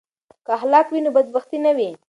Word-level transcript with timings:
که 0.45 0.51
اخلاق 0.57 0.87
وي 0.91 0.99
نو 1.05 1.09
بدبختي 1.15 1.57
نه 1.65 1.71
وي. 1.77 1.89